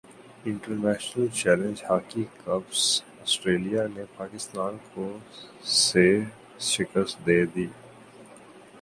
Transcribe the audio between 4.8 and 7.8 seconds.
کو سے شکست دے دی